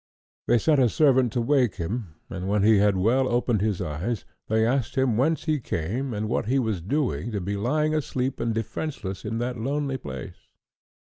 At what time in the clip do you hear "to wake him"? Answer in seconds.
1.33-2.15